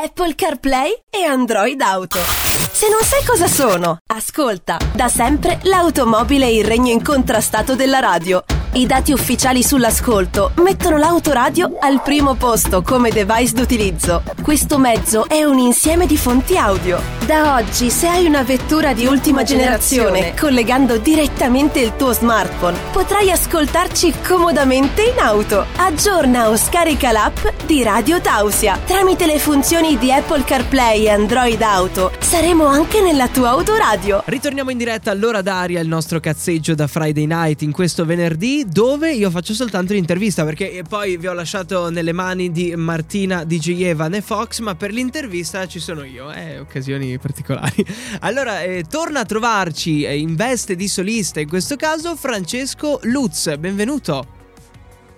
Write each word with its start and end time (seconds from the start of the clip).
Apple 0.00 0.36
CarPlay 0.36 0.92
e 1.10 1.24
Android 1.24 1.80
Auto. 1.80 2.20
Se 2.20 2.88
non 2.88 3.02
sai 3.02 3.24
cosa 3.26 3.48
sono, 3.48 3.98
ascolta. 4.06 4.78
Da 4.94 5.08
sempre 5.08 5.58
l'automobile 5.62 6.46
è 6.46 6.50
il 6.50 6.64
regno 6.64 6.92
incontrastato 6.92 7.74
della 7.74 7.98
radio. 7.98 8.44
I 8.74 8.86
dati 8.86 9.10
ufficiali 9.10 9.60
sull'ascolto 9.64 10.52
mettono 10.62 10.98
l'autoradio 10.98 11.78
al 11.80 12.00
primo 12.00 12.34
posto 12.34 12.80
come 12.82 13.10
device 13.10 13.54
d'utilizzo. 13.54 14.22
Questo 14.40 14.78
mezzo 14.78 15.28
è 15.28 15.42
un 15.42 15.58
insieme 15.58 16.06
di 16.06 16.16
fonti 16.16 16.56
audio. 16.56 17.17
Da 17.28 17.56
oggi, 17.56 17.90
se 17.90 18.08
hai 18.08 18.24
una 18.24 18.42
vettura 18.42 18.94
di 18.94 19.04
ultima 19.04 19.42
generazione, 19.42 20.32
collegando 20.34 20.96
direttamente 20.96 21.78
il 21.78 21.94
tuo 21.94 22.14
smartphone, 22.14 22.78
potrai 22.90 23.30
ascoltarci 23.30 24.14
comodamente 24.26 25.02
in 25.02 25.18
auto. 25.18 25.66
Aggiorna 25.76 26.48
o 26.48 26.56
scarica 26.56 27.12
l'app 27.12 27.36
di 27.66 27.82
Radio 27.82 28.22
Tausia. 28.22 28.78
Tramite 28.78 29.26
le 29.26 29.38
funzioni 29.38 29.98
di 29.98 30.10
Apple 30.10 30.42
CarPlay 30.42 31.04
e 31.04 31.10
Android 31.10 31.60
Auto, 31.60 32.12
saremo 32.18 32.64
anche 32.64 33.02
nella 33.02 33.28
tua 33.28 33.50
autoradio. 33.50 34.22
Ritorniamo 34.24 34.70
in 34.70 34.78
diretta 34.78 35.10
all'ora 35.10 35.42
d'aria, 35.42 35.80
il 35.80 35.88
nostro 35.88 36.20
cazzeggio 36.20 36.74
da 36.74 36.86
Friday 36.86 37.26
Night 37.26 37.60
in 37.60 37.72
questo 37.72 38.06
venerdì 38.06 38.64
dove 38.66 39.12
io 39.12 39.28
faccio 39.28 39.52
soltanto 39.52 39.92
l'intervista 39.92 40.46
perché 40.46 40.82
poi 40.88 41.18
vi 41.18 41.26
ho 41.26 41.34
lasciato 41.34 41.90
nelle 41.90 42.12
mani 42.12 42.50
di 42.50 42.74
Martina 42.74 43.44
DJ 43.44 43.82
Evan 43.82 44.14
e 44.14 44.22
Fox, 44.22 44.60
ma 44.60 44.74
per 44.74 44.92
l'intervista 44.92 45.66
ci 45.66 45.78
sono 45.78 46.04
io, 46.04 46.32
eh, 46.32 46.58
occasioni 46.58 47.16
particolari. 47.18 47.84
Allora, 48.20 48.62
eh, 48.62 48.84
torna 48.88 49.20
a 49.20 49.24
trovarci 49.24 50.04
eh, 50.04 50.18
in 50.18 50.34
veste 50.34 50.74
di 50.76 50.88
solista, 50.88 51.40
in 51.40 51.48
questo 51.48 51.76
caso 51.76 52.16
Francesco 52.16 52.98
Lutz, 53.02 53.54
benvenuto. 53.56 54.36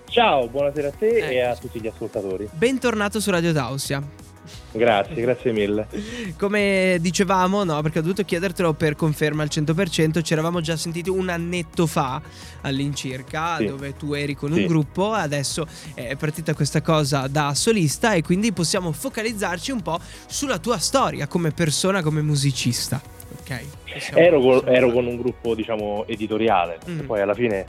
Ciao, 0.08 0.48
buonasera 0.48 0.88
a 0.88 0.92
te 0.92 1.08
eh. 1.08 1.34
e 1.34 1.40
a 1.40 1.56
tutti 1.56 1.80
gli 1.80 1.86
ascoltatori. 1.86 2.48
Bentornato 2.52 3.20
su 3.20 3.30
Radio 3.30 3.52
Tausia. 3.52 4.19
Grazie, 4.72 5.14
grazie 5.16 5.52
mille. 5.52 5.88
Come 6.38 6.98
dicevamo, 7.00 7.64
no, 7.64 7.80
perché 7.82 7.98
ho 7.98 8.02
dovuto 8.02 8.22
chiedertelo 8.22 8.72
per 8.74 8.94
conferma 8.94 9.42
al 9.42 9.48
100%, 9.50 10.22
ci 10.22 10.32
eravamo 10.32 10.60
già 10.60 10.76
sentiti 10.76 11.10
un 11.10 11.28
annetto 11.28 11.86
fa 11.86 12.22
all'incirca, 12.60 13.56
sì. 13.56 13.66
dove 13.66 13.96
tu 13.96 14.12
eri 14.12 14.34
con 14.34 14.52
sì. 14.52 14.60
un 14.60 14.66
gruppo, 14.66 15.12
adesso 15.12 15.66
è 15.94 16.14
partita 16.14 16.54
questa 16.54 16.82
cosa 16.82 17.26
da 17.26 17.52
solista 17.54 18.12
e 18.12 18.22
quindi 18.22 18.52
possiamo 18.52 18.92
focalizzarci 18.92 19.72
un 19.72 19.82
po' 19.82 19.98
sulla 20.26 20.58
tua 20.58 20.78
storia 20.78 21.26
come 21.26 21.50
persona, 21.50 22.02
come 22.02 22.22
musicista. 22.22 23.00
Ok. 23.40 23.62
Ero 24.14 24.40
con, 24.40 24.62
ero 24.66 24.92
con, 24.92 25.06
un 25.06 25.16
gruppo, 25.16 25.54
diciamo, 25.54 26.06
editoriale, 26.06 26.78
mm. 26.88 27.00
poi 27.00 27.20
alla 27.20 27.34
fine 27.34 27.66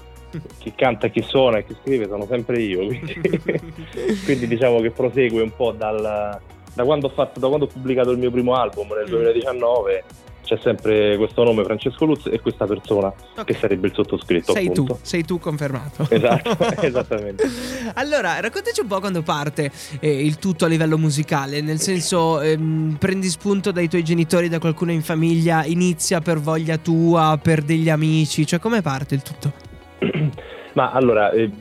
chi 0.60 0.74
canta, 0.76 1.08
chi 1.08 1.22
suona 1.24 1.58
e 1.58 1.66
chi 1.66 1.76
scrive 1.82 2.08
sono 2.08 2.28
sempre 2.30 2.62
io, 2.62 2.86
quindi, 2.86 3.20
quindi 4.24 4.48
diciamo 4.48 4.80
che 4.82 4.92
prosegue 4.92 5.42
un 5.42 5.54
po' 5.56 5.72
dal 5.72 6.40
da 6.74 6.84
quando, 6.84 7.08
ho 7.08 7.10
fatto, 7.10 7.40
da 7.40 7.48
quando 7.48 7.66
ho 7.66 7.68
pubblicato 7.68 8.12
il 8.12 8.18
mio 8.18 8.32
primo 8.32 8.56
album 8.56 8.88
nel 8.94 9.08
2019 9.08 10.04
mm. 10.06 10.44
c'è 10.44 10.58
sempre 10.62 11.18
questo 11.18 11.44
nome 11.44 11.64
Francesco 11.64 12.06
Lutz 12.06 12.28
e 12.28 12.40
questa 12.40 12.66
persona 12.66 13.08
okay. 13.08 13.44
che 13.46 13.54
sarebbe 13.56 13.88
il 13.88 13.94
sottoscritto. 13.94 14.54
Sei 14.54 14.68
appunto. 14.68 14.94
tu, 14.94 15.00
sei 15.02 15.26
tu 15.26 15.40
confermato. 15.40 16.08
Esatto, 16.10 16.58
esattamente. 16.82 17.44
allora, 17.96 18.40
raccontaci 18.40 18.82
un 18.82 18.88
po' 18.88 19.00
quando 19.00 19.22
parte 19.22 19.72
eh, 20.00 20.26
il 20.26 20.38
tutto 20.38 20.66
a 20.66 20.68
livello 20.68 20.98
musicale, 20.98 21.62
nel 21.62 21.80
senso 21.80 22.40
ehm, 22.40 22.96
prendi 22.98 23.28
spunto 23.28 23.72
dai 23.72 23.90
tuoi 23.90 24.04
genitori, 24.04 24.48
da 24.48 24.60
qualcuno 24.60 24.92
in 24.92 25.02
famiglia, 25.02 25.66
inizia 25.66 26.22
per 26.22 26.40
voglia 26.40 26.78
tua, 26.78 27.38
per 27.42 27.62
degli 27.62 27.90
amici, 27.90 28.46
cioè 28.46 28.60
come 28.60 28.82
parte 28.82 29.16
il 29.16 29.22
tutto? 29.22 29.52
Ma 30.74 30.92
allora, 30.92 31.32
eh, 31.32 31.52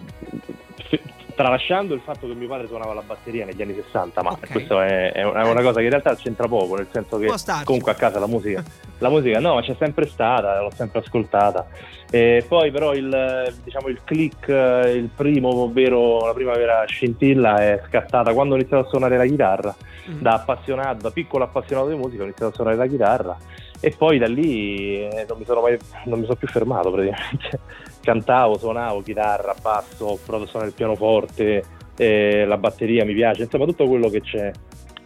tralasciando 1.40 1.94
il 1.94 2.02
fatto 2.04 2.26
che 2.26 2.34
mio 2.34 2.48
padre 2.48 2.66
suonava 2.66 2.92
la 2.92 3.00
batteria 3.00 3.46
negli 3.46 3.62
anni 3.62 3.72
60, 3.72 4.22
ma 4.22 4.32
okay. 4.32 4.50
questo 4.50 4.78
è, 4.82 5.10
è, 5.12 5.24
una 5.24 5.62
cosa 5.62 5.78
che 5.78 5.84
in 5.84 5.88
realtà 5.88 6.14
c'entra 6.14 6.46
poco, 6.46 6.76
nel 6.76 6.88
senso 6.92 7.16
che 7.16 7.32
comunque 7.64 7.92
a 7.92 7.94
casa 7.94 8.18
la 8.18 8.26
musica, 8.26 8.62
la 8.98 9.08
musica 9.08 9.40
no, 9.40 9.58
c'è 9.62 9.74
sempre 9.78 10.06
stata, 10.06 10.60
l'ho 10.60 10.70
sempre 10.74 10.98
ascoltata. 10.98 11.66
E 12.10 12.44
poi 12.46 12.70
però 12.70 12.92
il, 12.92 13.54
diciamo, 13.64 13.88
il 13.88 14.02
click, 14.04 14.48
il 14.48 15.08
primo, 15.16 15.48
ovvero 15.48 16.26
la 16.26 16.34
prima 16.34 16.52
vera 16.52 16.84
scintilla 16.84 17.56
è 17.56 17.80
scattata 17.88 18.34
quando 18.34 18.54
ho 18.54 18.58
iniziato 18.58 18.84
a 18.84 18.88
suonare 18.90 19.16
la 19.16 19.24
chitarra, 19.24 19.74
mm. 20.10 20.20
da 20.20 20.34
appassionato, 20.34 21.00
da 21.00 21.10
piccolo 21.10 21.44
appassionato 21.44 21.88
di 21.88 21.94
musica 21.94 22.20
ho 22.20 22.26
iniziato 22.26 22.52
a 22.52 22.54
suonare 22.54 22.76
la 22.76 22.86
chitarra 22.86 23.38
e 23.80 23.94
poi 23.96 24.18
da 24.18 24.26
lì 24.26 25.00
eh, 25.08 25.24
non 25.26 25.38
mi 25.38 25.44
sono 25.44 25.62
mai 25.62 25.78
non 26.04 26.18
mi 26.18 26.24
sono 26.26 26.36
più 26.36 26.48
fermato 26.48 26.90
praticamente 26.90 27.60
cantavo, 28.00 28.58
suonavo 28.58 29.02
chitarra, 29.02 29.54
basso, 29.60 30.04
ho 30.06 30.18
provato 30.24 30.44
a 30.44 30.48
suonare 30.48 30.70
il 30.70 30.76
pianoforte, 30.76 31.64
eh, 31.96 32.44
la 32.44 32.56
batteria 32.56 33.04
mi 33.04 33.14
piace, 33.14 33.42
insomma 33.42 33.66
tutto 33.66 33.86
quello 33.86 34.08
che 34.08 34.20
c'è 34.20 34.50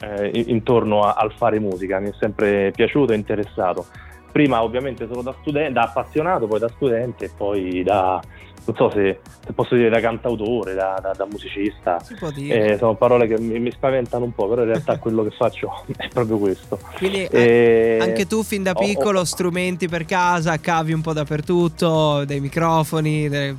eh, 0.00 0.44
intorno 0.46 1.02
a, 1.02 1.14
al 1.14 1.32
fare 1.32 1.58
musica 1.58 1.98
mi 1.98 2.10
è 2.10 2.14
sempre 2.18 2.70
piaciuto 2.74 3.12
e 3.12 3.16
interessato. 3.16 3.86
Prima 4.30 4.62
ovviamente 4.64 5.06
solo 5.06 5.22
da 5.22 5.34
studente, 5.40 5.72
da 5.72 5.82
appassionato, 5.82 6.48
poi 6.48 6.58
da 6.58 6.68
studente 6.68 7.26
e 7.26 7.30
poi 7.36 7.84
da, 7.84 8.20
non 8.66 8.76
so 8.76 8.90
se, 8.90 9.20
se, 9.44 9.52
posso 9.52 9.74
dire 9.74 9.90
da 9.90 10.00
cantautore, 10.00 10.74
da, 10.74 10.98
da, 11.00 11.12
da 11.14 11.26
musicista. 11.26 12.00
Si 12.00 12.14
può 12.14 12.30
dire. 12.30 12.72
Eh, 12.72 12.78
sono 12.78 12.94
parole 12.94 13.26
che 13.26 13.38
mi, 13.38 13.58
mi, 13.58 13.70
spaventano 13.70 14.24
un 14.24 14.32
po', 14.32 14.48
però 14.48 14.62
in 14.62 14.68
realtà 14.68 14.98
quello 15.00 15.22
che 15.22 15.30
faccio 15.30 15.84
è 15.96 16.08
proprio 16.08 16.38
questo. 16.38 16.78
Quindi 16.96 17.24
eh, 17.24 17.98
anche 18.00 18.26
tu 18.26 18.42
fin 18.42 18.62
da 18.62 18.74
piccolo 18.74 19.20
oh. 19.20 19.24
strumenti 19.24 19.88
per 19.88 20.04
casa, 20.06 20.58
cavi 20.58 20.92
un 20.92 21.02
po' 21.02 21.12
dappertutto, 21.12 22.24
dei 22.24 22.40
microfoni, 22.40 23.28
dei... 23.28 23.56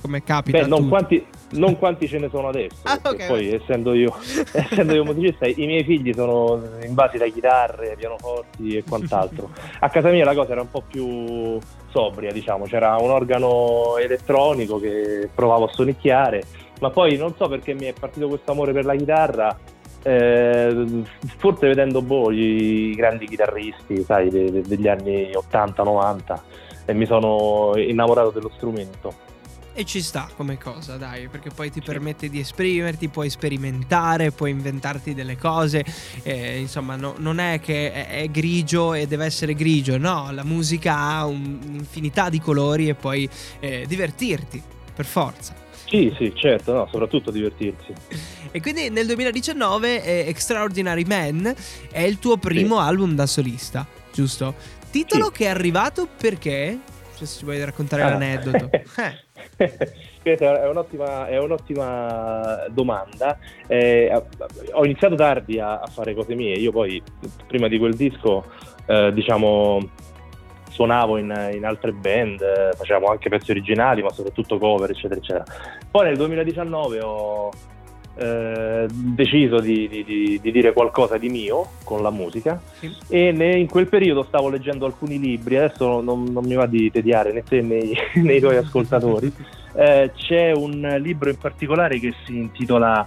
come 0.00 0.22
capita? 0.24 0.58
Beh, 0.58 0.66
non 0.66 0.88
quanti, 0.88 1.24
non 1.50 1.78
quanti, 1.78 2.08
ce 2.08 2.18
ne 2.18 2.28
sono 2.28 2.48
adesso. 2.48 2.76
Ah, 2.82 2.98
okay. 3.02 3.26
Poi 3.26 3.54
essendo 3.54 3.94
io, 3.94 4.14
essendo 4.52 4.94
io 4.94 5.04
musicista, 5.04 5.46
i 5.46 5.66
miei 5.66 5.84
figli 5.84 6.12
sono 6.12 6.60
invasi 6.82 7.18
da 7.18 7.26
chitarre, 7.26 7.94
pianoforti 7.96 8.76
e 8.76 8.84
quant'altro. 8.86 9.50
A 9.80 9.88
casa 9.88 10.10
mia 10.10 10.24
la 10.24 10.34
cosa 10.34 10.52
era 10.52 10.62
un 10.62 10.70
po' 10.70 10.82
più 10.88 11.58
sobria, 11.90 12.32
diciamo, 12.32 12.64
c'era 12.64 12.96
un 12.96 13.10
organo 13.10 13.96
elettronico 13.98 14.78
che 14.78 15.28
provavo 15.34 15.64
a 15.66 15.72
sonicchiare, 15.72 16.42
ma 16.80 16.90
poi 16.90 17.16
non 17.16 17.34
so 17.36 17.48
perché 17.48 17.74
mi 17.74 17.86
è 17.86 17.92
partito 17.98 18.28
questo 18.28 18.52
amore 18.52 18.72
per 18.72 18.84
la 18.84 18.94
chitarra, 18.94 19.58
eh, 20.02 20.86
forse 21.38 21.66
vedendo 21.66 22.02
voi 22.04 22.90
i 22.90 22.94
grandi 22.94 23.26
chitarristi, 23.26 24.02
sai, 24.02 24.28
de- 24.30 24.50
de- 24.50 24.62
degli 24.62 24.88
anni 24.88 25.30
80-90 25.32 26.40
e 26.84 26.94
mi 26.94 27.06
sono 27.06 27.72
innamorato 27.76 28.30
dello 28.30 28.50
strumento. 28.54 29.24
E 29.78 29.84
ci 29.84 30.00
sta 30.00 30.30
come 30.34 30.56
cosa, 30.56 30.96
dai, 30.96 31.28
perché 31.28 31.50
poi 31.50 31.70
ti 31.70 31.82
permette 31.82 32.30
di 32.30 32.40
esprimerti, 32.40 33.08
puoi 33.08 33.28
sperimentare, 33.28 34.30
puoi 34.30 34.50
inventarti 34.50 35.12
delle 35.12 35.36
cose. 35.36 35.84
Eh, 36.22 36.58
insomma, 36.58 36.96
no, 36.96 37.14
non 37.18 37.40
è 37.40 37.60
che 37.60 37.92
è, 37.92 38.22
è, 38.22 38.30
grigio 38.30 38.94
e 38.94 39.06
deve 39.06 39.26
essere 39.26 39.52
grigio, 39.52 39.98
no, 39.98 40.30
la 40.32 40.44
musica 40.44 40.96
ha 40.96 41.26
un'infinità 41.26 42.30
di 42.30 42.40
colori 42.40 42.88
e 42.88 42.94
puoi 42.94 43.28
eh, 43.60 43.84
divertirti, 43.86 44.62
per 44.94 45.04
forza. 45.04 45.54
Sì, 45.84 46.10
sì, 46.16 46.32
certo, 46.34 46.72
no, 46.72 46.88
soprattutto 46.90 47.30
divertirsi. 47.30 47.92
E 48.52 48.62
quindi 48.62 48.88
nel 48.88 49.04
2019 49.04 50.02
eh, 50.02 50.28
Extraordinary 50.28 51.04
Man 51.04 51.54
è 51.90 52.00
il 52.00 52.18
tuo 52.18 52.38
primo 52.38 52.76
sì. 52.76 52.80
album 52.80 53.14
da 53.14 53.26
solista, 53.26 53.86
giusto? 54.10 54.54
Titolo 54.90 55.26
sì. 55.26 55.32
che 55.32 55.44
è 55.44 55.48
arrivato 55.48 56.08
perché? 56.16 56.80
Se 57.24 57.38
ci 57.38 57.44
vuoi 57.44 57.64
raccontare 57.64 58.02
ah. 58.02 58.10
l'aneddoto. 58.10 58.68
eh. 59.56 60.36
è, 60.36 60.68
un'ottima, 60.68 61.26
è 61.26 61.38
un'ottima 61.38 62.66
domanda. 62.68 63.38
Eh, 63.66 64.12
ho 64.72 64.84
iniziato 64.84 65.14
tardi 65.14 65.58
a, 65.58 65.80
a, 65.80 65.86
fare 65.86 66.14
cose 66.14 66.34
mie. 66.34 66.56
Io 66.56 66.72
poi, 66.72 67.02
prima 67.46 67.68
di 67.68 67.78
quel 67.78 67.94
disco, 67.94 68.44
eh, 68.86 69.12
diciamo, 69.14 69.78
suonavo 70.68 71.16
in, 71.16 71.50
in, 71.54 71.64
altre 71.64 71.92
band, 71.92 72.42
eh, 72.42 72.76
facevamo 72.76 73.06
anche 73.06 73.30
pezzi 73.30 73.50
originali, 73.50 74.02
ma 74.02 74.10
soprattutto 74.10 74.58
cover, 74.58 74.90
eccetera, 74.90 75.18
eccetera. 75.18 75.44
Poi 75.90 76.04
nel 76.04 76.16
2019 76.18 77.00
ho 77.00 77.50
eh, 78.18 78.86
deciso 78.88 79.60
di, 79.60 79.88
di, 79.88 80.38
di, 80.40 80.50
dire 80.50 80.72
qualcosa 80.72 81.18
di 81.18 81.28
mio 81.28 81.72
con 81.84 82.00
la 82.02 82.08
musica 82.08 82.58
sì. 82.78 82.90
e 83.08 83.30
ne, 83.30 83.58
in 83.58 83.68
quel 83.68 83.88
periodo 83.88 84.22
stavo 84.22 84.48
leggendo 84.48 84.86
alcuni 84.86 85.18
libri, 85.18 85.58
adesso 85.58 86.00
non, 86.00 86.24
non 86.24 86.44
mi 86.44 86.54
va 86.54 86.64
di 86.64 86.90
tediare 86.90 87.32
né 87.32 87.42
te 87.42 87.60
né, 87.60 87.90
né 88.14 88.32
i 88.34 88.40
tuoi 88.40 88.56
ascoltatori, 88.56 89.30
eh, 89.76 90.12
c'è 90.14 90.52
un 90.52 90.96
libro 91.00 91.28
in 91.28 91.36
particolare 91.36 91.98
che 91.98 92.14
si 92.24 92.38
intitola 92.38 93.06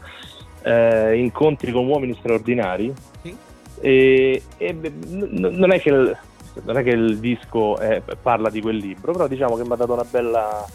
eh, 0.62 1.18
Incontri 1.18 1.72
con 1.72 1.88
uomini 1.88 2.16
straordinari 2.20 2.94
sì. 3.24 3.36
e, 3.80 4.44
e 4.58 4.74
non, 5.08 5.72
è 5.72 5.82
il, 5.84 6.18
non, 6.64 6.78
è 6.78 6.84
che 6.84 6.90
il, 6.92 7.18
disco 7.18 7.78
è, 7.78 8.02
parla 8.22 8.52
di 8.52 8.62
quel 8.62 8.78
libro, 8.78 9.14
però 9.14 9.28
diciamo 9.28 9.56
che 9.56 9.64
mi 9.64 9.72
ha 9.72 9.76
dato 9.76 9.94
una 9.94 10.06
bella 10.08 10.66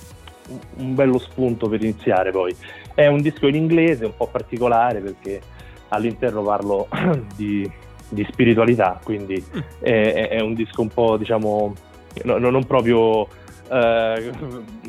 un 0.76 0.94
bello 0.94 1.18
spunto 1.18 1.68
per 1.68 1.82
iniziare 1.82 2.30
poi. 2.30 2.54
È 2.94 3.06
un 3.06 3.20
disco 3.20 3.46
in 3.46 3.54
inglese 3.54 4.04
un 4.04 4.16
po' 4.16 4.26
particolare 4.26 5.00
perché 5.00 5.40
all'interno 5.88 6.42
parlo 6.42 6.88
di, 7.36 7.70
di 8.08 8.26
spiritualità, 8.30 9.00
quindi 9.02 9.42
mm. 9.42 9.60
è, 9.80 10.28
è, 10.28 10.40
un 10.40 10.54
disco 10.54 10.82
un 10.82 10.88
po' 10.88 11.16
diciamo 11.16 11.74
no, 12.22 12.38
non 12.38 12.64
proprio 12.64 13.26
eh, 13.68 14.30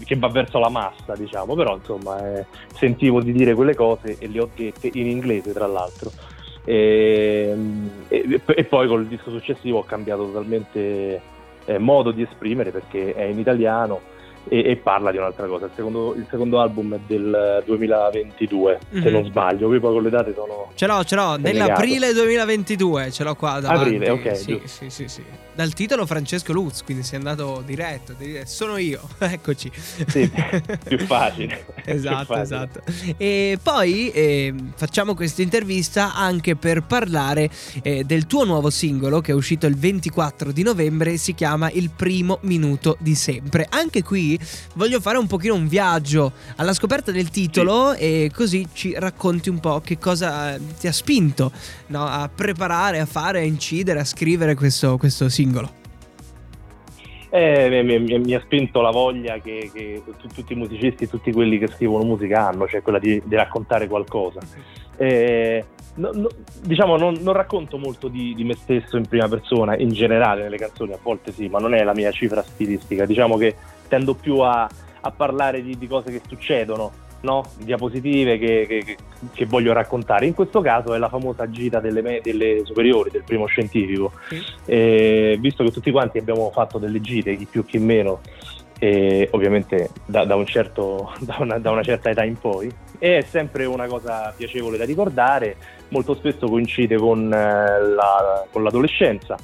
che 0.04 0.16
va 0.16 0.28
verso 0.28 0.60
la 0.60 0.70
massa, 0.70 1.16
diciamo, 1.16 1.56
però 1.56 1.76
insomma 1.76 2.38
eh, 2.38 2.46
sentivo 2.74 3.22
di 3.22 3.32
dire 3.32 3.54
quelle 3.54 3.76
cose 3.76 4.18
e 4.20 4.28
le 4.28 4.42
ho 4.42 4.50
dette 4.54 4.90
in 4.94 5.08
inglese 5.08 5.54
tra 5.54 5.68
l'altro. 5.68 6.12
E, 6.68 7.56
e, 8.08 8.42
e, 8.44 8.64
poi 8.64 8.88
col 8.88 9.06
disco 9.06 9.30
successivo 9.30 9.80
ho 9.80 9.84
cambiato 9.84 10.26
totalmente 10.26 11.22
eh, 11.66 11.78
modo 11.78 12.10
di 12.10 12.24
esprimere 12.24 12.72
perché 12.72 13.14
è 13.14 13.24
in 13.24 13.38
italiano 13.38 14.14
e, 14.48 14.64
e, 14.72 14.76
parla 14.76 15.12
di 15.12 15.18
un'altra 15.18 15.48
cosa. 15.48 15.66
Il 15.66 15.72
secondo, 15.76 16.14
il 16.16 16.26
secondo 16.30 16.60
album 16.60 16.96
è 16.96 17.00
del 17.06 17.64
2022, 17.66 18.80
mm-hmm. 18.94 19.02
se 19.02 19.10
mhm. 19.10 19.14
non 19.14 19.26
sbaglio. 19.26 19.68
Qui 19.68 19.80
poi 19.80 19.94
con 19.94 20.04
le 20.04 20.10
date 20.10 20.34
sono. 20.34 20.72
Ce 20.76 20.86
l'ho, 20.86 21.04
ce 21.04 21.16
l'ho. 21.16 21.38
Nell'aprile 21.38 22.14
2022 22.14 23.12
ce 23.12 23.24
l'ho 23.24 23.36
qua 23.36 23.60
davanti. 23.60 23.96
Aprile, 23.96 24.10
ok. 24.10 24.36
Sì, 24.38 24.62
sì, 24.66 24.90
sì, 24.90 25.08
sì, 25.08 25.24
Dal 25.54 25.74
titolo 25.74 26.06
Francesco 26.06 26.54
Luz, 26.54 26.84
quindi 26.84 27.04
sei 27.04 27.18
andato 27.18 27.64
diretto. 27.66 28.16
Sono 28.46 28.78
io, 28.78 29.02
eccoci. 29.20 29.72
Sì, 29.74 30.32
più 30.86 31.00
facile. 31.00 31.66
esatto, 31.86 32.16
più 32.18 32.26
facile. 32.26 32.42
esatto. 32.42 32.82
E 33.18 33.58
poi 33.62 34.12
eh, 34.12 34.54
facciamo 34.76 35.16
questa 35.16 35.42
intervista 35.42 36.14
anche 36.14 36.56
per 36.56 36.84
parlare 36.84 37.50
eh, 37.82 38.04
del 38.04 38.28
tuo 38.28 38.44
nuovo 38.44 38.70
singolo 38.70 39.22
che 39.22 39.32
è 39.32 39.36
uscito 39.36 39.66
il 39.66 39.76
24 39.76 40.52
di 40.52 40.64
novembre. 40.64 41.18
Si 41.18 41.34
chiama 41.34 41.70
Il 41.72 41.90
primo 41.90 42.40
minuto 42.42 42.98
di 43.00 43.16
sempre. 43.16 43.66
Anche 43.70 44.04
qui 44.04 44.35
voglio 44.76 45.00
fare 45.00 45.18
un 45.18 45.28
pochino 45.28 45.56
un 45.56 45.68
viaggio 45.68 46.32
alla 46.58 46.74
scoperta 46.74 47.12
del 47.12 47.30
titolo 47.30 47.94
sì. 47.94 48.00
e 48.00 48.32
così 48.34 48.68
ci 48.74 48.94
racconti 48.98 49.50
un 49.50 49.60
po' 49.60 49.82
che 49.82 49.98
cosa 49.98 50.58
ti 50.80 50.88
ha 50.88 50.92
spinto 50.92 51.52
no, 51.88 52.06
a 52.06 52.30
preparare, 52.34 53.00
a 53.00 53.06
fare, 53.06 53.40
a 53.40 53.44
incidere, 53.44 54.00
a 54.00 54.06
scrivere 54.06 54.56
questo, 54.56 54.98
questo 54.98 55.30
singolo. 55.30 55.84
Eh, 57.36 57.84
mi, 57.84 58.00
mi, 58.00 58.20
mi, 58.20 58.34
ha 58.34 58.40
spinto 58.40 58.80
la 58.80 58.92
voglia 58.92 59.40
che, 59.40 59.70
che 59.74 60.02
tutti 60.34 60.54
i 60.54 60.56
musicisti, 60.56 61.10
tutti 61.10 61.34
quelli 61.34 61.58
che 61.58 61.68
scrivono 61.68 62.06
musica 62.06 62.48
hanno, 62.48 62.66
cioè 62.66 62.82
quella 62.82 62.98
di, 62.98 63.22
di 63.26 63.36
raccontare 63.36 63.90
qualcosa. 63.90 64.40
Eh, 64.96 65.66
no, 65.96 66.12
no, 66.14 66.30
diciamo, 66.62 66.96
non, 66.96 67.18
non, 67.20 67.34
racconto 67.34 67.78
molto 67.78 68.08
di, 68.08 68.34
di, 68.36 68.46
me 68.46 68.56
stesso 68.56 68.96
in 68.96 69.06
prima 69.06 69.28
persona, 69.28 69.76
in 69.76 69.90
generale 69.90 70.44
nelle 70.44 70.56
canzoni, 70.56 70.94
a 70.94 71.00
volte 71.02 71.34
sì, 71.34 71.50
ma 71.50 71.60
non 71.60 71.74
è 71.74 71.84
la 71.84 71.94
mia 71.94 72.10
cifra 72.12 72.42
stilistica. 72.42 73.06
Diciamo 73.06 73.36
che 73.36 73.56
tendo 73.88 74.14
più 74.14 74.40
a, 74.40 74.70
a 75.02 75.12
parlare 75.12 75.62
di, 75.62 75.78
di, 75.78 75.88
cose 75.88 76.12
che 76.12 76.22
succedono, 76.28 76.92
no? 77.22 77.44
diapositive 77.58 78.38
che, 78.38 78.66
che, 78.68 78.98
che, 79.34 79.46
voglio 79.46 79.74
raccontare. 79.74 80.26
In 80.26 80.34
questo 80.34 80.62
caso 80.62 80.94
è 80.94 80.98
la 80.98 81.10
famosa 81.10 81.50
gita 81.50 81.80
delle, 81.80 82.22
delle 82.22 82.62
superiori, 82.64 83.12
del 83.12 83.24
primo 83.24 83.46
scientifico. 83.46 84.12
Sì. 84.30 84.44
E, 84.66 85.38
visto 85.40 85.64
che 85.64 85.72
tutti 85.72 85.92
quanti 85.92 86.18
abbiamo 86.18 86.50
fatto 86.52 86.78
delle 86.78 87.02
gite, 87.02 87.36
chi 87.36 87.46
più 87.46 87.66
chi 87.66 87.78
meno, 87.78 88.22
e 88.80 89.30
ovviamente 89.32 89.90
da, 90.06 90.26
da, 90.26 90.36
un 90.36 90.46
certo, 90.46 91.14
da, 91.20 91.38
una, 91.40 91.58
da, 91.60 91.72
una, 91.72 91.84
certa 91.84 92.10
età 92.10 92.24
in 92.24 92.38
poi. 92.38 92.72
E 93.00 93.18
è 93.18 93.22
sempre 93.22 93.66
una 93.66 93.88
cosa 93.88 94.34
piacevole 94.36 94.78
da 94.78 94.86
ricordare, 94.86 95.56
molto 95.90 96.14
spesso 96.16 96.48
coincide 96.48 96.98
con, 96.98 97.32
eh, 97.32 97.82
la, 97.82 98.46
con 98.52 98.64
l'adolescenza, 98.64 99.38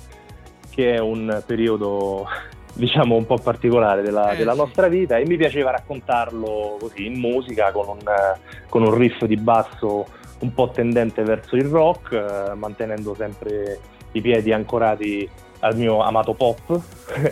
che 0.70 0.96
è 0.96 1.00
un 1.00 1.42
periodo 1.46 2.28
diciamo 2.74 3.16
un 3.16 3.26
po' 3.26 3.38
particolare 3.38 4.02
della, 4.02 4.32
eh, 4.32 4.38
della 4.38 4.54
nostra 4.54 4.88
vita 4.88 5.18
e 5.18 5.26
mi 5.26 5.38
piaceva 5.38 5.72
raccontarlo 5.72 6.78
così 6.80 7.06
in 7.06 7.20
musica 7.20 7.72
con 7.72 7.88
un, 7.88 8.00
con 8.70 8.84
un 8.84 8.94
riff 8.96 9.24
di 9.26 9.38
basso 9.38 10.06
un 10.40 10.54
po' 10.54 10.70
tendente 10.70 11.24
verso 11.24 11.56
il 11.56 11.66
rock, 11.66 12.14
eh, 12.14 12.56
mantenendo 12.56 13.14
sempre 13.16 13.80
i 14.14 14.22
piedi 14.22 14.52
ancorati 14.52 15.30
al 15.60 15.76
mio 15.76 16.02
amato 16.02 16.34
pop. 16.34 16.82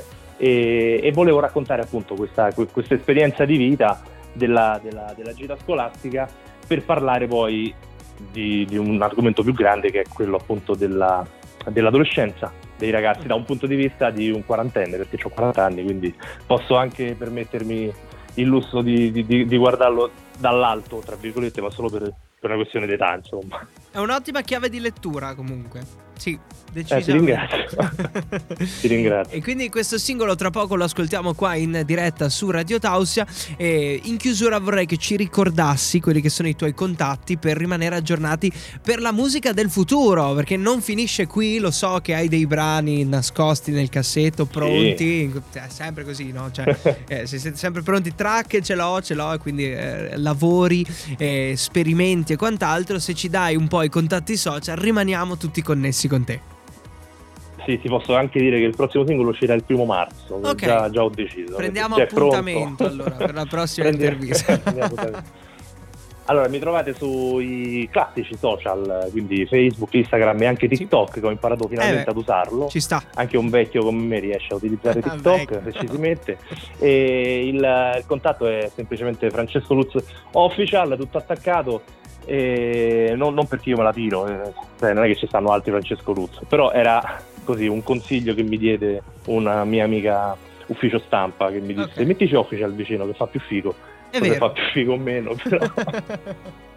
E, 0.41 1.01
e, 1.03 1.12
volevo 1.12 1.42
raccontare 1.42 1.81
appunto 1.81 2.15
questa, 2.15 2.53
questa 2.53 2.94
esperienza 2.94 3.44
di 3.44 3.57
vita 3.57 4.01
della, 4.31 4.80
della, 4.81 5.13
della, 5.13 5.33
gita 5.33 5.57
scolastica 5.62 6.30
per 6.65 6.85
parlare 6.85 7.27
poi 7.27 7.75
di, 8.31 8.65
di, 8.65 8.77
un 8.77 9.01
argomento 9.01 9.44
più 9.44 9.51
grande 9.51 9.92
che 9.92 10.00
è 10.00 10.06
quello 10.07 10.38
appunto 10.38 10.75
della, 10.75 11.27
dell'adolescenza 11.68 12.53
dei 12.80 12.92
ragazzi 12.92 13.28
da 13.28 13.36
un 13.36 13.44
punto 13.44 13.68
di 13.68 13.76
vista 13.76 14.10
di 14.10 14.31
un 14.31 14.46
quarantenne 14.46 14.96
perché 14.96 15.18
ho 15.22 15.30
40 15.30 15.64
anni 15.64 15.84
quindi 15.84 16.16
posso 16.48 16.78
anche 16.78 17.14
permettermi 17.14 17.94
il 18.36 18.48
lusso 18.48 18.81
di, 18.81 19.12
di, 19.12 19.46
di 19.46 19.58
guardarlo 19.58 20.10
dall'alto 20.38 21.04
tra 21.06 21.18
virgolette 21.18 21.62
ma 21.62 21.70
solo 21.70 21.90
per, 21.90 22.04
per 22.40 22.50
una 22.50 22.56
questione 22.56 22.88
di 22.88 22.94
età 22.94 23.14
insomma. 23.14 23.68
È 23.92 23.98
un'ottima 23.98 24.42
chiave 24.42 24.70
di 24.70 24.80
lettura 24.80 25.36
comunque 25.36 26.08
sì 26.19 26.38
decisamente. 26.71 27.00
Eh, 27.00 27.04
ti 27.04 27.12
ringrazio. 27.12 28.68
ti 28.81 28.88
ringrazio. 28.88 29.27
E 29.39 29.42
quindi 29.42 29.69
questo 29.69 29.98
singolo 29.98 30.36
tra 30.36 30.50
poco 30.50 30.75
lo 30.75 30.83
ascoltiamo 30.83 31.33
qua 31.33 31.56
in 31.56 31.83
diretta 31.86 32.30
su 32.30 32.50
Radio 32.50 32.80
Tausia. 32.80 33.25
E 33.57 34.00
in 34.04 34.18
chiusura 34.18 34.60
vorrei 34.60 34.86
che 34.86 34.98
ci 34.98 35.16
ricordassi 35.16 36.00
quelli 36.00 36.21
che 36.21 36.30
sono 36.30 36.48
i 36.48 36.56
tuoi 36.56 36.74
contatti 36.74 37.38
per 37.38 37.57
rimanere 37.57 37.95
aggiornati 37.95 38.51
per 38.81 39.01
la 39.01 39.12
musica 39.12 39.51
del 39.51 39.69
futuro, 39.69 40.33
perché 40.33 40.57
non 40.57 40.81
finisce 40.81 41.27
qui, 41.27 41.60
lo 41.60 41.71
so 41.71 42.00
che 42.01 42.16
hai 42.16 42.27
dei 42.27 42.48
brani 42.48 43.06
nascosti 43.06 43.71
nel 43.71 43.89
cassetto, 43.89 44.45
pronti, 44.45 45.31
sì. 45.31 45.60
è 45.60 45.69
sempre 45.69 46.04
così, 46.04 46.31
no? 46.31 46.50
Cioè, 46.51 47.04
eh, 47.07 47.27
se 47.27 47.38
siete 47.38 47.57
sempre 47.57 47.81
pronti, 47.81 48.16
track 48.16 48.62
ce 48.62 48.75
l'ho, 48.75 49.01
ce 49.01 49.13
l'ho, 49.13 49.33
e 49.33 49.38
quindi 49.38 49.71
eh, 49.71 50.18
lavori, 50.18 50.86
eh, 51.18 51.54
sperimenti 51.56 52.33
e 52.33 52.36
quant'altro, 52.36 53.00
se 53.00 53.13
ci 53.13 53.30
dai 53.30 53.56
un 53.56 53.68
po' 53.68 53.83
i 53.83 53.89
contatti 53.89 54.36
social 54.36 54.77
rimaniamo 54.77 55.38
tutti 55.38 55.62
connessi 55.62 56.07
con 56.09 56.25
te. 56.25 56.57
Sì, 57.65 57.79
ti 57.79 57.88
posso 57.88 58.15
anche 58.15 58.39
dire 58.39 58.57
che 58.57 58.65
il 58.65 58.75
prossimo 58.75 59.06
singolo 59.06 59.29
uscirà 59.29 59.53
il 59.53 59.63
primo 59.63 59.85
marzo. 59.85 60.39
Okay. 60.41 60.67
Già, 60.67 60.89
già, 60.89 61.03
ho 61.03 61.09
deciso. 61.09 61.56
Prendiamo 61.56 61.95
cioè, 61.95 62.06
appuntamento 62.06 62.85
allora 62.85 63.11
per 63.11 63.33
la 63.33 63.45
prossima 63.45 63.89
intervista. 63.89 64.59
allora, 66.25 66.47
mi 66.47 66.57
trovate 66.57 66.95
sui 66.95 67.88
classici 67.91 68.35
social, 68.38 69.09
quindi 69.11 69.45
Facebook, 69.45 69.94
Instagram 69.94 70.41
e 70.41 70.45
anche 70.47 70.67
TikTok, 70.67 71.13
sì. 71.13 71.19
che 71.19 71.27
ho 71.27 71.31
imparato 71.31 71.67
finalmente 71.67 72.07
eh 72.07 72.11
ad 72.11 72.17
usarlo. 72.17 72.69
Ci 72.69 72.79
sta. 72.79 73.03
Anche 73.13 73.38
un 73.38 73.50
vecchio 73.50 73.83
come 73.83 74.01
me 74.01 74.19
riesce 74.19 74.53
a 74.53 74.56
utilizzare 74.56 75.01
ah, 75.06 75.09
TikTok 75.11 75.61
se 75.65 75.71
ci 75.73 75.88
si 75.89 75.97
mette. 75.97 76.38
E 76.79 77.45
il, 77.45 77.56
il 77.56 78.03
contatto 78.07 78.47
è 78.47 78.71
semplicemente 78.73 79.29
Francesco 79.29 79.75
Luz 79.75 79.95
Official, 80.31 80.95
tutto 80.97 81.17
attaccato 81.17 81.83
non, 83.16 83.34
non, 83.34 83.48
perché 83.48 83.70
io 83.70 83.78
me 83.78 83.84
la 83.84 83.94
tiro, 83.94 84.28
eh, 84.28 84.54
cioè 84.78 84.94
non 84.94 85.04
è 85.04 85.08
che 85.08 85.16
ci 85.16 85.28
stanno 85.28 85.52
altri 85.52 85.72
Francesco 85.72 86.12
Luzzo, 86.12 86.42
però 86.48 86.72
era 86.72 87.22
così 87.44 87.68
un 87.68 87.84
consiglio 87.84 88.34
che 88.34 88.44
mi 88.44 88.58
diede 88.58 89.02
una 89.26 89.64
mia 89.66 89.84
amica 89.84 90.36
ufficio 90.68 91.00
stampa 91.00 91.50
che 91.50 91.60
mi 91.60 91.74
disse 91.74 91.92
okay. 91.92 92.06
mettici 92.06 92.36
official 92.36 92.74
vicino 92.74 93.06
che 93.06 93.14
fa 93.14 93.28
più 93.28 93.40
figo. 93.40 93.74
Vero. 94.12 94.34
fa 94.36 94.50
più 94.50 94.64
figo 94.74 94.94
o 94.94 94.98
meno, 94.98 95.36
però... 95.42 95.60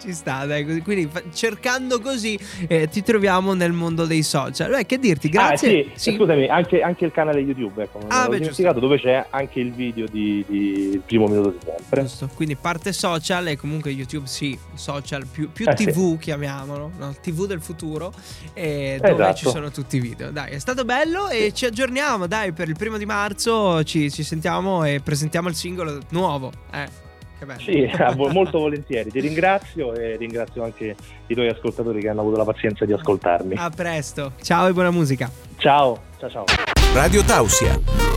Ci 0.00 0.14
sta, 0.14 0.46
dai, 0.46 0.64
quindi 0.80 1.10
cercando 1.34 2.00
così 2.00 2.38
eh, 2.66 2.88
ti 2.88 3.02
troviamo 3.02 3.52
nel 3.52 3.72
mondo 3.72 4.06
dei 4.06 4.22
social. 4.22 4.70
Beh, 4.70 4.86
che 4.86 4.98
dirti, 4.98 5.26
ah, 5.26 5.30
grazie. 5.30 5.80
Ah, 5.80 5.84
sì, 5.92 6.10
sì. 6.10 6.16
scusami, 6.16 6.48
anche, 6.48 6.80
anche, 6.80 7.04
il 7.04 7.12
canale 7.12 7.40
YouTube, 7.40 7.82
ecco, 7.82 8.00
ah, 8.08 8.26
beh, 8.26 8.38
dimenticato, 8.38 8.80
dove 8.80 8.98
c'è 8.98 9.26
anche 9.28 9.60
il 9.60 9.72
video 9.72 10.06
di, 10.06 10.42
di 10.48 10.90
il 10.92 11.00
primo 11.00 11.26
minuto 11.26 11.50
di 11.50 11.58
sempre. 11.62 12.00
Giusto, 12.00 12.30
quindi 12.34 12.56
parte 12.56 12.92
social 12.92 13.48
e 13.48 13.56
comunque 13.56 13.90
YouTube 13.90 14.26
sì, 14.26 14.58
social 14.72 15.26
più, 15.26 15.52
più 15.52 15.68
eh, 15.68 15.74
TV 15.74 16.12
sì. 16.12 16.18
chiamiamolo, 16.18 16.92
no? 16.96 17.14
TV 17.20 17.46
del 17.46 17.60
futuro, 17.60 18.10
eh, 18.54 18.98
dove 19.00 19.12
esatto. 19.12 19.36
ci 19.36 19.48
sono 19.48 19.70
tutti 19.70 19.96
i 19.96 20.00
video. 20.00 20.30
Dai, 20.30 20.52
è 20.52 20.58
stato 20.58 20.86
bello 20.86 21.28
e 21.28 21.52
ci 21.52 21.66
aggiorniamo, 21.66 22.26
dai, 22.26 22.52
per 22.52 22.68
il 22.68 22.76
primo 22.76 22.96
di 22.96 23.04
marzo 23.04 23.84
ci, 23.84 24.10
ci 24.10 24.22
sentiamo 24.22 24.84
e 24.84 25.00
presentiamo 25.00 25.48
il 25.48 25.54
singolo 25.54 25.98
nuovo. 26.08 26.50
Eh. 26.72 27.09
Sì, 27.58 27.90
molto 28.32 28.58
volentieri. 28.58 29.10
Ti 29.10 29.20
ringrazio 29.20 29.94
e 29.94 30.16
ringrazio 30.16 30.62
anche 30.62 30.94
i 31.26 31.34
tuoi 31.34 31.48
ascoltatori 31.48 32.00
che 32.00 32.08
hanno 32.08 32.20
avuto 32.20 32.36
la 32.36 32.44
pazienza 32.44 32.84
di 32.84 32.92
ascoltarmi. 32.92 33.54
A 33.56 33.70
presto. 33.70 34.32
Ciao 34.42 34.68
e 34.68 34.72
buona 34.72 34.90
musica. 34.90 35.30
Ciao, 35.56 36.00
ciao 36.18 36.30
ciao. 36.30 36.44
Radio 36.92 37.22
Tausia 37.22 38.09